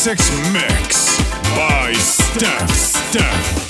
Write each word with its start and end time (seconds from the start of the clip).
Six 0.00 0.30
mix 0.50 1.18
by 1.54 1.92
Steph 1.92 2.70
Steph. 2.70 3.69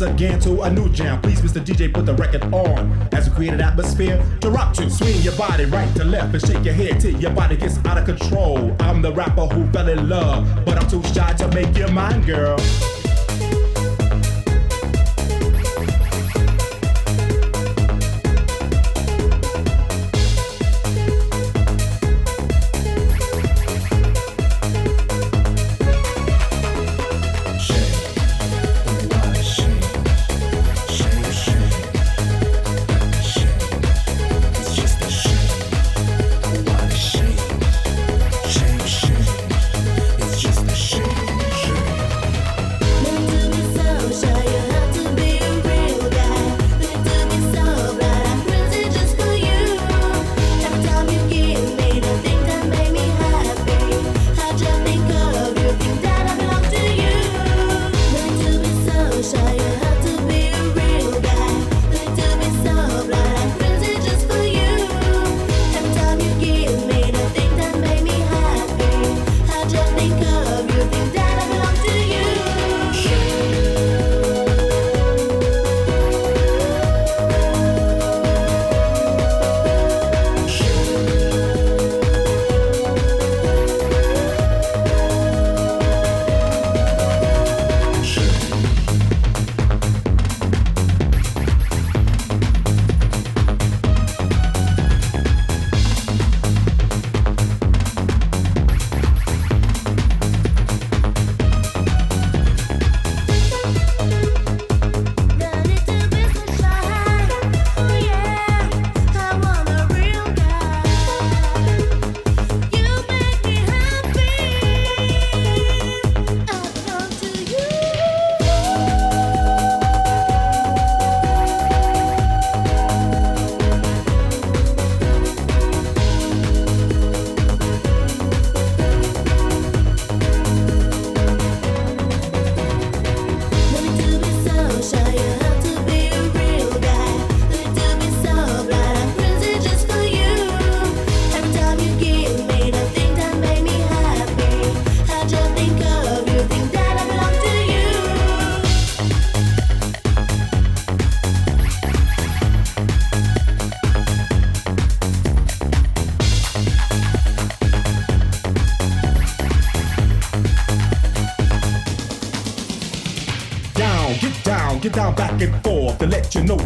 Once 0.00 0.12
again 0.12 0.40
to 0.40 0.62
a 0.62 0.70
new 0.70 0.88
jam. 0.88 1.20
Please, 1.22 1.40
Mr. 1.40 1.64
DJ, 1.64 1.92
put 1.92 2.04
the 2.04 2.14
record 2.14 2.42
on. 2.52 3.08
As 3.12 3.28
we 3.28 3.36
create 3.36 3.52
an 3.52 3.60
atmosphere 3.60 4.20
to 4.40 4.50
rock 4.50 4.74
to. 4.74 4.90
Swing 4.90 5.20
your 5.22 5.36
body 5.36 5.66
right 5.66 5.94
to 5.94 6.04
left 6.04 6.34
and 6.34 6.44
shake 6.44 6.64
your 6.64 6.74
head 6.74 7.00
till 7.00 7.16
your 7.20 7.30
body 7.30 7.56
gets 7.56 7.78
out 7.84 7.98
of 7.98 8.04
control. 8.04 8.74
I'm 8.80 9.02
the 9.02 9.12
rapper 9.12 9.46
who 9.46 9.70
fell 9.70 9.88
in 9.88 10.08
love, 10.08 10.64
but 10.64 10.82
I'm 10.82 10.90
too 10.90 11.02
shy 11.14 11.32
to 11.34 11.48
make 11.48 11.76
you 11.76 11.86
mine, 11.88 12.22
girl. 12.22 12.58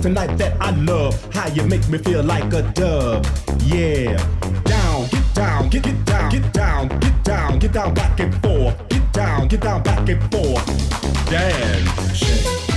Tonight 0.02 0.36
that 0.36 0.56
I 0.60 0.70
love 0.70 1.14
how 1.32 1.48
you 1.48 1.62
make 1.64 1.88
me 1.88 1.98
feel 1.98 2.22
like 2.22 2.52
a 2.52 2.62
dove. 2.72 3.26
Yeah, 3.64 4.16
down, 4.64 5.08
get 5.08 5.34
down, 5.34 5.68
get 5.68 5.82
get 5.82 6.04
down, 6.04 6.30
get 6.30 6.52
down, 6.52 6.88
get 6.88 7.24
down, 7.24 7.58
get 7.58 7.72
down 7.72 7.94
back 7.94 8.20
and 8.20 8.34
forth, 8.42 8.88
get 8.88 9.12
down, 9.12 9.48
get 9.48 9.60
down 9.60 9.82
back 9.82 10.08
and 10.08 10.20
forth. 10.30 11.30
Dance. 11.30 12.67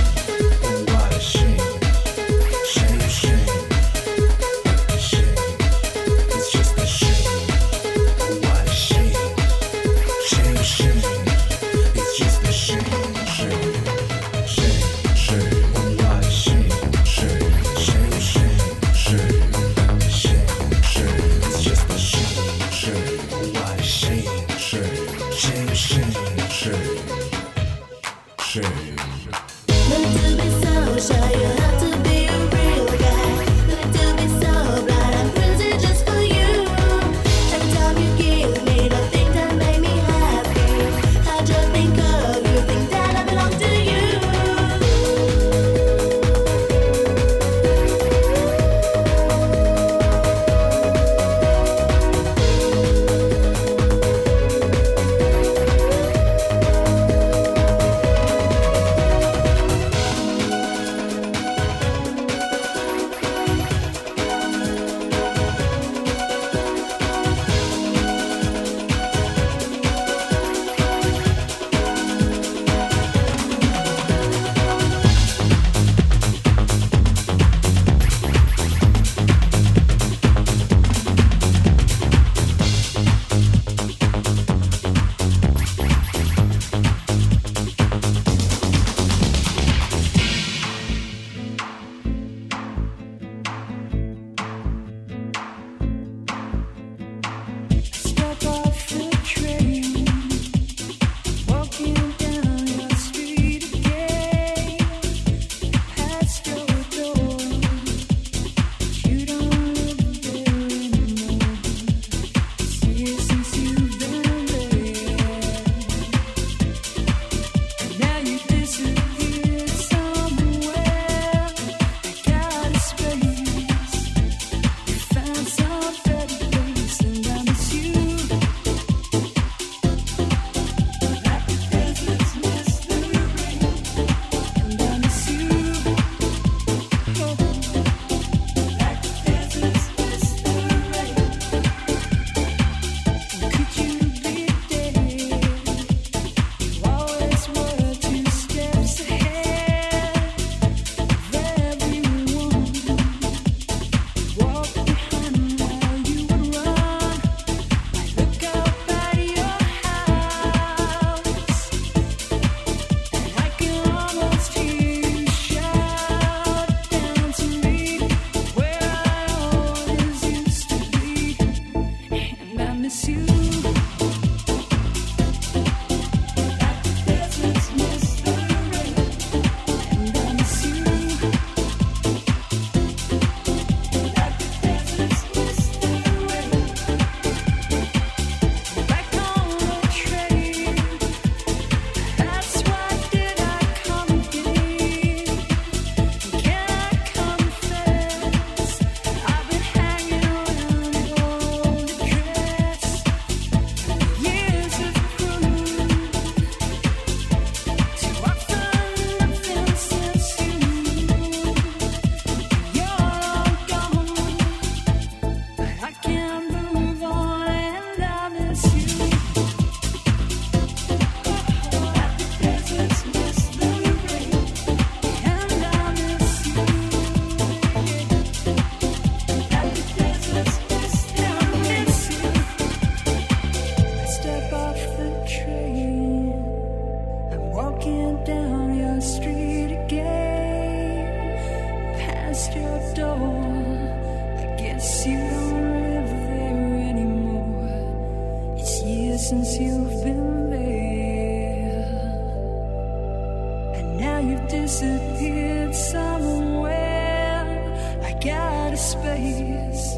space. 258.82 259.96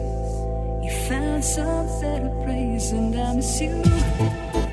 You 0.83 0.91
found 1.09 1.45
some 1.45 1.87
better 2.01 2.31
place, 2.45 2.93
and 2.93 3.17
I 3.17 3.35
miss 3.35 3.61
you. 3.61 4.64